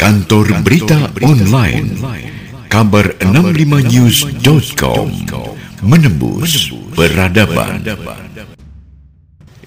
Kantor 0.00 0.64
Berita 0.64 1.12
Online 1.20 1.92
Kabar 2.72 3.20
65news.com 3.20 5.12
Menembus 5.84 6.72
Peradaban 6.96 7.84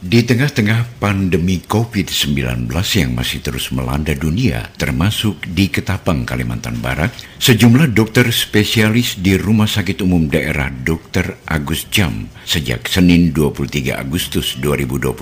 Di 0.00 0.24
tengah-tengah 0.24 0.96
pandemi 0.96 1.60
COVID-19 1.60 2.64
yang 2.72 3.12
masih 3.12 3.44
terus 3.44 3.76
melanda 3.76 4.16
dunia, 4.16 4.72
termasuk 4.80 5.44
di 5.52 5.68
Ketapang, 5.68 6.24
Kalimantan 6.24 6.80
Barat, 6.80 7.12
sejumlah 7.36 7.92
dokter 7.92 8.32
spesialis 8.32 9.20
di 9.20 9.36
Rumah 9.36 9.68
Sakit 9.68 10.00
Umum 10.00 10.32
Daerah 10.32 10.72
Dr. 10.72 11.44
Agus 11.44 11.92
Jam 11.92 12.32
sejak 12.48 12.88
Senin 12.88 13.36
23 13.36 13.92
Agustus 13.92 14.56
2021 14.56 15.12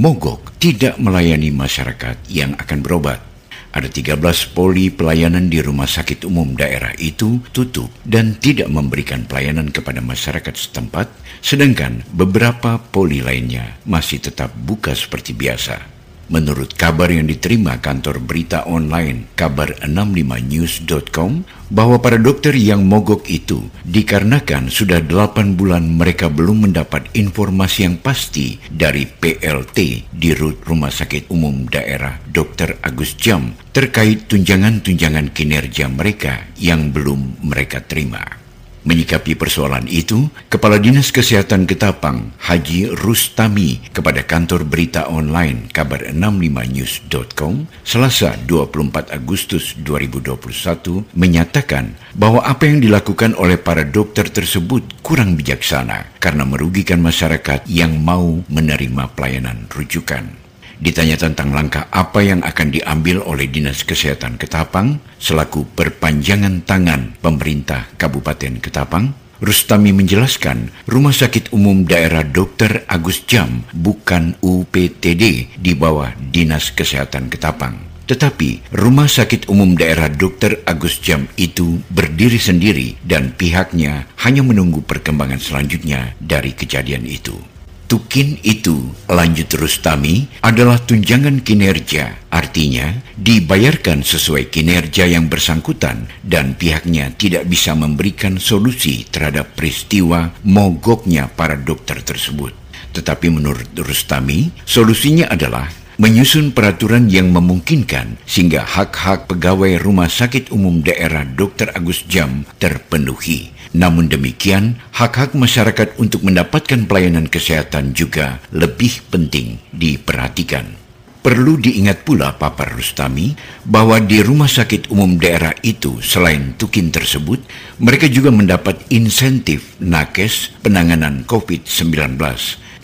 mogok 0.00 0.56
tidak 0.56 0.96
melayani 0.96 1.52
masyarakat 1.52 2.16
yang 2.32 2.56
akan 2.56 2.80
berobat. 2.80 3.33
Ada 3.74 3.90
13 3.90 4.54
poli 4.54 4.86
pelayanan 4.94 5.50
di 5.50 5.58
rumah 5.58 5.90
sakit 5.90 6.22
umum 6.22 6.54
daerah 6.54 6.94
itu 6.94 7.42
tutup 7.50 7.90
dan 8.06 8.38
tidak 8.38 8.70
memberikan 8.70 9.26
pelayanan 9.26 9.74
kepada 9.74 9.98
masyarakat 9.98 10.54
setempat, 10.54 11.10
sedangkan 11.42 12.06
beberapa 12.14 12.78
poli 12.78 13.18
lainnya 13.18 13.82
masih 13.82 14.22
tetap 14.22 14.54
buka 14.54 14.94
seperti 14.94 15.34
biasa. 15.34 15.93
Menurut 16.32 16.72
kabar 16.72 17.12
yang 17.12 17.28
diterima 17.28 17.76
kantor 17.84 18.16
berita 18.22 18.64
online 18.64 19.28
kabar65news.com 19.36 21.44
bahwa 21.68 22.00
para 22.00 22.16
dokter 22.16 22.56
yang 22.56 22.88
mogok 22.88 23.28
itu 23.28 23.68
dikarenakan 23.84 24.72
sudah 24.72 25.04
8 25.04 25.58
bulan 25.58 25.84
mereka 25.84 26.32
belum 26.32 26.70
mendapat 26.70 27.12
informasi 27.12 27.88
yang 27.88 27.96
pasti 28.00 28.56
dari 28.72 29.04
PLT 29.04 30.08
di 30.12 30.30
rut 30.32 30.64
Rumah 30.64 30.92
Sakit 30.92 31.28
Umum 31.28 31.68
Daerah 31.68 32.16
Dr. 32.28 32.80
Agus 32.80 33.16
Jam 33.20 33.52
terkait 33.74 34.30
tunjangan-tunjangan 34.30 35.34
kinerja 35.34 35.90
mereka 35.92 36.46
yang 36.56 36.94
belum 36.94 37.42
mereka 37.42 37.84
terima. 37.84 38.43
Menyikapi 38.84 39.32
persoalan 39.32 39.88
itu, 39.88 40.28
Kepala 40.52 40.76
Dinas 40.76 41.08
Kesehatan 41.08 41.64
Ketapang, 41.64 42.36
Haji 42.36 42.92
Rustami, 42.92 43.80
kepada 43.88 44.20
kantor 44.28 44.68
berita 44.68 45.08
online 45.08 45.72
kabar65news.com, 45.72 47.64
Selasa 47.80 48.36
24 48.44 49.08
Agustus 49.16 49.72
2021, 49.80 51.16
menyatakan 51.16 51.96
bahwa 52.12 52.44
apa 52.44 52.68
yang 52.68 52.84
dilakukan 52.84 53.32
oleh 53.40 53.56
para 53.56 53.88
dokter 53.88 54.28
tersebut 54.28 55.00
kurang 55.00 55.32
bijaksana 55.40 56.20
karena 56.20 56.44
merugikan 56.44 57.00
masyarakat 57.00 57.64
yang 57.64 57.96
mau 58.04 58.44
menerima 58.52 59.16
pelayanan 59.16 59.64
rujukan. 59.72 60.43
Ditanya 60.82 61.14
tentang 61.14 61.54
langkah 61.54 61.86
apa 61.94 62.24
yang 62.24 62.42
akan 62.42 62.74
diambil 62.74 63.22
oleh 63.22 63.46
Dinas 63.46 63.86
Kesehatan 63.86 64.38
Ketapang 64.40 64.98
selaku 65.22 65.66
perpanjangan 65.74 66.66
tangan 66.66 67.14
pemerintah 67.22 67.86
Kabupaten 67.94 68.58
Ketapang, 68.58 69.14
Rustami 69.44 69.92
menjelaskan 69.92 70.72
Rumah 70.88 71.12
Sakit 71.12 71.52
Umum 71.52 71.84
Daerah 71.84 72.24
Dr. 72.24 72.86
Agus 72.88 73.26
Jam 73.28 73.66
bukan 73.76 74.38
UPTD 74.40 75.52
di 75.58 75.72
bawah 75.76 76.16
Dinas 76.16 76.72
Kesehatan 76.72 77.28
Ketapang. 77.28 77.76
Tetapi 78.04 78.72
Rumah 78.72 79.08
Sakit 79.08 79.48
Umum 79.48 79.76
Daerah 79.76 80.12
Dr. 80.12 80.64
Agus 80.68 81.00
Jam 81.00 81.24
itu 81.40 81.80
berdiri 81.88 82.36
sendiri 82.36 83.00
dan 83.00 83.32
pihaknya 83.32 84.08
hanya 84.20 84.44
menunggu 84.44 84.84
perkembangan 84.84 85.40
selanjutnya 85.40 86.12
dari 86.20 86.52
kejadian 86.52 87.08
itu. 87.08 87.53
Tukin 87.84 88.40
itu, 88.40 88.80
lanjut 89.12 89.60
Rustami, 89.60 90.24
adalah 90.40 90.80
tunjangan 90.80 91.44
kinerja, 91.44 92.32
artinya 92.32 92.96
dibayarkan 93.12 94.00
sesuai 94.00 94.48
kinerja 94.48 95.04
yang 95.04 95.28
bersangkutan 95.28 96.08
dan 96.24 96.56
pihaknya 96.56 97.12
tidak 97.12 97.44
bisa 97.44 97.76
memberikan 97.76 98.40
solusi 98.40 99.04
terhadap 99.04 99.52
peristiwa 99.52 100.32
mogoknya 100.48 101.28
para 101.28 101.60
dokter 101.60 102.00
tersebut. 102.00 102.56
Tetapi 102.96 103.26
menurut 103.28 103.68
Rustami, 103.76 104.48
solusinya 104.64 105.28
adalah 105.28 105.68
menyusun 105.94 106.50
peraturan 106.50 107.06
yang 107.06 107.30
memungkinkan 107.30 108.18
sehingga 108.26 108.66
hak-hak 108.66 109.30
pegawai 109.30 109.78
Rumah 109.78 110.10
Sakit 110.10 110.50
Umum 110.50 110.82
Daerah 110.82 111.22
Dr. 111.22 111.70
Agus 111.70 112.02
Jam 112.10 112.42
terpenuhi. 112.58 113.54
Namun 113.74 114.06
demikian, 114.06 114.78
hak-hak 114.94 115.34
masyarakat 115.34 115.98
untuk 115.98 116.22
mendapatkan 116.22 116.86
pelayanan 116.86 117.26
kesehatan 117.26 117.94
juga 117.94 118.38
lebih 118.54 119.02
penting 119.10 119.58
diperhatikan. 119.74 120.78
Perlu 121.24 121.56
diingat 121.56 122.04
pula 122.04 122.36
Papa 122.36 122.68
Rustami 122.68 123.32
bahwa 123.64 123.96
di 123.96 124.20
rumah 124.20 124.50
sakit 124.50 124.92
umum 124.92 125.16
daerah 125.16 125.56
itu 125.64 125.96
selain 126.04 126.52
tukin 126.60 126.92
tersebut, 126.92 127.40
mereka 127.80 128.12
juga 128.12 128.28
mendapat 128.28 128.76
insentif 128.92 129.72
nakes 129.80 130.52
penanganan 130.60 131.24
COVID-19 131.24 132.20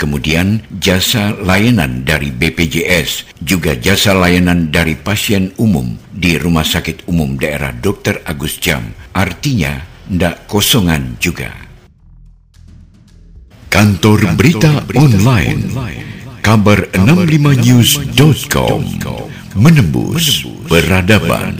kemudian 0.00 0.64
jasa 0.80 1.36
layanan 1.36 2.08
dari 2.08 2.32
BPJS, 2.32 3.36
juga 3.44 3.76
jasa 3.76 4.16
layanan 4.16 4.72
dari 4.72 4.96
pasien 4.96 5.52
umum 5.60 6.00
di 6.08 6.40
Rumah 6.40 6.64
Sakit 6.64 7.04
Umum 7.04 7.36
Daerah 7.36 7.76
Dr. 7.76 8.24
Agus 8.24 8.56
Jam. 8.56 8.96
Artinya, 9.12 9.84
ndak 10.08 10.48
kosongan 10.48 11.20
juga. 11.20 11.52
Kantor 13.68 14.32
Berita 14.34 14.82
Online 14.98 15.62
Kabar65news.com 16.42 18.82
Menembus 19.54 20.42
Peradaban 20.66 21.54